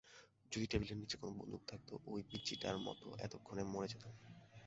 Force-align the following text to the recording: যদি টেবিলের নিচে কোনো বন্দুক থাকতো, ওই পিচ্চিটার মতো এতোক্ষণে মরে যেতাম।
যদি 0.51 0.65
টেবিলের 0.67 0.97
নিচে 0.97 1.15
কোনো 1.17 1.31
বন্দুক 1.31 1.61
থাকতো, 1.67 1.93
ওই 2.05 2.21
পিচ্চিটার 2.29 2.77
মতো 2.77 3.07
এতোক্ষণে 3.19 3.63
মরে 3.63 3.87
যেতাম। 3.87 4.13